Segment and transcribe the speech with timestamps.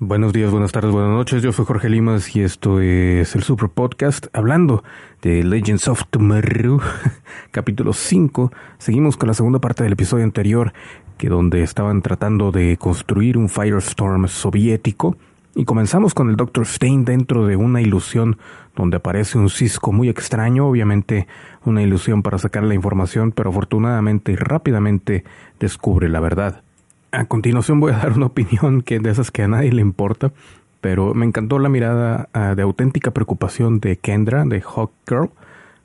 [0.00, 1.42] Buenos días, buenas tardes, buenas noches.
[1.42, 4.84] Yo soy Jorge Limas y esto es el Super Podcast hablando
[5.22, 6.80] de Legends of Tomorrow,
[7.50, 8.52] capítulo 5.
[8.78, 10.72] Seguimos con la segunda parte del episodio anterior,
[11.16, 15.16] que donde estaban tratando de construir un Firestorm soviético.
[15.56, 16.64] Y comenzamos con el Dr.
[16.64, 18.38] Stein dentro de una ilusión
[18.76, 21.26] donde aparece un cisco muy extraño, obviamente
[21.64, 25.24] una ilusión para sacar la información, pero afortunadamente y rápidamente
[25.58, 26.62] descubre la verdad.
[27.10, 30.30] A continuación voy a dar una opinión que de esas que a nadie le importa,
[30.82, 35.30] pero me encantó la mirada uh, de auténtica preocupación de Kendra, de Hawk Girl,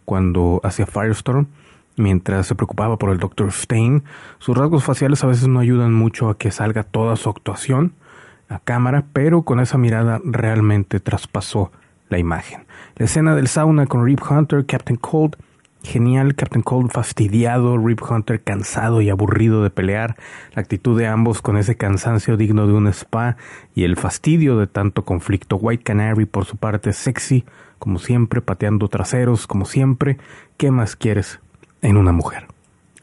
[0.03, 1.47] cuando hacía Firestorm,
[1.95, 3.53] mientras se preocupaba por el Dr.
[3.53, 4.03] Stein.
[4.39, 7.93] Sus rasgos faciales a veces no ayudan mucho a que salga toda su actuación
[8.49, 11.71] a cámara, pero con esa mirada realmente traspasó
[12.09, 12.65] la imagen.
[12.97, 15.37] La escena del sauna con Rip Hunter, Captain Cold,
[15.83, 20.15] Genial, Captain Cold fastidiado, Rip Hunter cansado y aburrido de pelear,
[20.55, 23.35] la actitud de ambos con ese cansancio digno de un spa
[23.75, 25.57] y el fastidio de tanto conflicto.
[25.57, 27.43] White Canary por su parte sexy,
[27.79, 30.17] como siempre, pateando traseros, como siempre.
[30.57, 31.41] ¿Qué más quieres
[31.81, 32.52] en una mujer?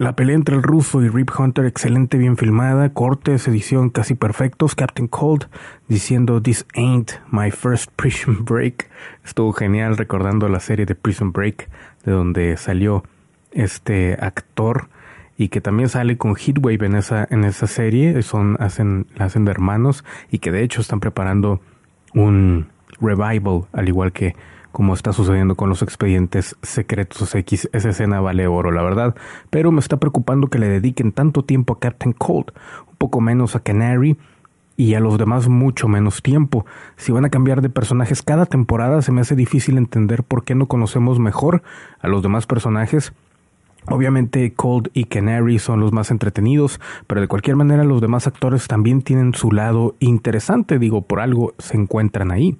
[0.00, 4.74] La pelea entre el ruso y Rip Hunter excelente bien filmada, cortes, edición casi perfectos,
[4.74, 5.50] Captain Cold
[5.88, 8.88] diciendo This ain't my first prison break.
[9.26, 11.68] Estuvo genial recordando la serie de Prison Break
[12.06, 13.04] de donde salió
[13.52, 14.88] este actor
[15.36, 19.44] y que también sale con Heatwave en esa en esa serie, son hacen la hacen
[19.44, 21.60] de hermanos y que de hecho están preparando
[22.14, 22.68] un
[23.02, 24.34] revival al igual que
[24.72, 27.68] como está sucediendo con los expedientes secretos X.
[27.72, 29.14] Esa escena vale oro, la verdad.
[29.50, 32.52] Pero me está preocupando que le dediquen tanto tiempo a Captain Cold,
[32.88, 34.16] un poco menos a Canary
[34.76, 36.64] y a los demás mucho menos tiempo.
[36.96, 40.54] Si van a cambiar de personajes cada temporada, se me hace difícil entender por qué
[40.54, 41.62] no conocemos mejor
[42.00, 43.12] a los demás personajes.
[43.86, 48.68] Obviamente Cold y Canary son los más entretenidos, pero de cualquier manera los demás actores
[48.68, 52.56] también tienen su lado interesante, digo, por algo se encuentran ahí.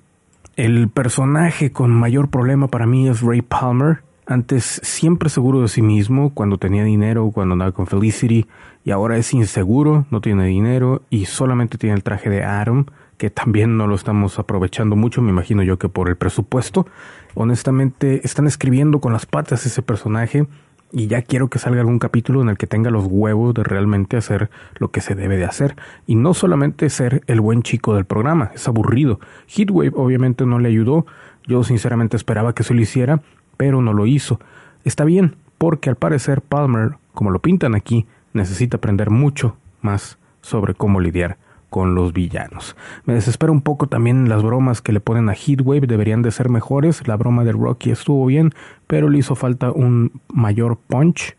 [0.56, 4.02] El personaje con mayor problema para mí es Ray Palmer.
[4.26, 8.46] Antes siempre seguro de sí mismo, cuando tenía dinero, cuando andaba con Felicity,
[8.84, 13.30] y ahora es inseguro, no tiene dinero y solamente tiene el traje de Adam, que
[13.30, 16.86] también no lo estamos aprovechando mucho, me imagino yo que por el presupuesto.
[17.34, 20.46] Honestamente, están escribiendo con las patas ese personaje
[20.92, 24.16] y ya quiero que salga algún capítulo en el que tenga los huevos de realmente
[24.16, 28.04] hacer lo que se debe de hacer y no solamente ser el buen chico del
[28.04, 29.20] programa, es aburrido.
[29.48, 31.06] Heatwave obviamente no le ayudó,
[31.46, 33.22] yo sinceramente esperaba que se lo hiciera,
[33.56, 34.40] pero no lo hizo.
[34.84, 40.74] Está bien, porque al parecer Palmer, como lo pintan aquí, necesita aprender mucho más sobre
[40.74, 41.36] cómo lidiar
[41.70, 42.76] con los villanos.
[43.04, 46.50] Me desespera un poco también las bromas que le ponen a Heatwave, deberían de ser
[46.50, 47.06] mejores.
[47.08, 48.52] La broma de Rocky estuvo bien,
[48.86, 51.36] pero le hizo falta un mayor punch.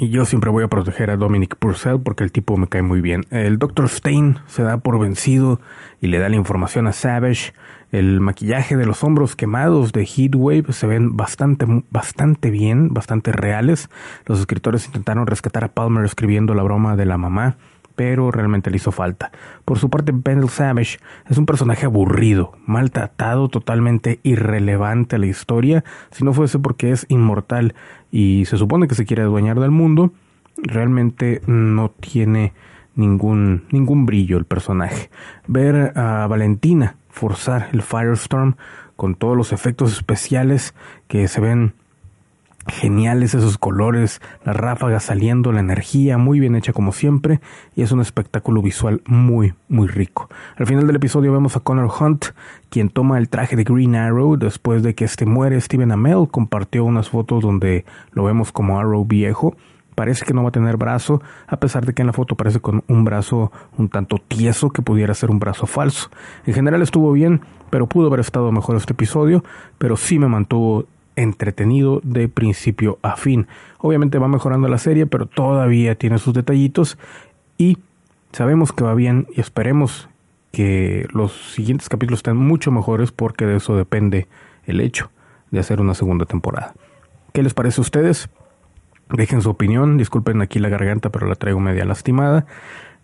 [0.00, 3.00] Y yo siempre voy a proteger a Dominic Purcell porque el tipo me cae muy
[3.00, 3.26] bien.
[3.30, 3.88] El Dr.
[3.88, 5.60] Stein se da por vencido
[6.00, 7.52] y le da la información a Savage.
[7.90, 13.90] El maquillaje de los hombros quemados de Heatwave se ven bastante, bastante bien, bastante reales.
[14.26, 17.56] Los escritores intentaron rescatar a Palmer escribiendo la broma de la mamá
[17.98, 19.32] pero realmente le hizo falta.
[19.64, 25.82] Por su parte, Pendle Savage es un personaje aburrido, maltratado, totalmente irrelevante a la historia,
[26.12, 27.74] si no fuese porque es inmortal
[28.12, 30.12] y se supone que se quiere adueñar del mundo,
[30.58, 32.52] realmente no tiene
[32.94, 35.10] ningún, ningún brillo el personaje.
[35.48, 38.54] Ver a Valentina forzar el Firestorm
[38.94, 40.72] con todos los efectos especiales
[41.08, 41.74] que se ven
[42.68, 47.40] geniales esos colores, las ráfagas saliendo, la energía muy bien hecha como siempre
[47.74, 50.28] y es un espectáculo visual muy muy rico.
[50.56, 52.26] Al final del episodio vemos a Connor Hunt,
[52.68, 55.60] quien toma el traje de Green Arrow después de que este muere.
[55.60, 59.56] Steven Amell compartió unas fotos donde lo vemos como Arrow viejo.
[59.94, 62.60] Parece que no va a tener brazo, a pesar de que en la foto parece
[62.60, 66.08] con un brazo un tanto tieso que pudiera ser un brazo falso.
[66.46, 69.42] En general estuvo bien, pero pudo haber estado mejor este episodio,
[69.76, 70.84] pero sí me mantuvo
[71.22, 73.46] entretenido de principio a fin.
[73.78, 76.98] Obviamente va mejorando la serie, pero todavía tiene sus detallitos
[77.56, 77.78] y
[78.32, 80.08] sabemos que va bien y esperemos
[80.52, 84.26] que los siguientes capítulos estén mucho mejores porque de eso depende
[84.64, 85.10] el hecho
[85.50, 86.74] de hacer una segunda temporada.
[87.32, 88.30] ¿Qué les parece a ustedes?
[89.10, 92.46] Dejen su opinión, disculpen aquí la garganta, pero la traigo media lastimada.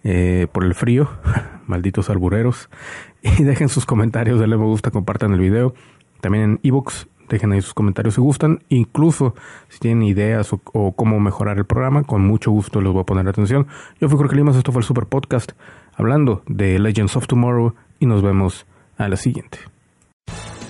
[0.06, 1.08] eh, por el frío,
[1.66, 2.68] malditos albureros.
[3.22, 5.74] Y dejen sus comentarios, denle me gusta, compartan el video.
[6.20, 8.60] También en ebooks, dejen ahí sus comentarios si gustan.
[8.68, 9.34] Incluso
[9.68, 13.28] si tienen ideas o, cómo mejorar el programa, con mucho gusto les voy a poner
[13.28, 13.66] atención.
[14.00, 15.52] Yo fui Jorge Limas, esto fue el Super Podcast,
[15.94, 18.66] hablando de Legends of Tomorrow y nos vemos
[18.98, 19.73] a la siguiente.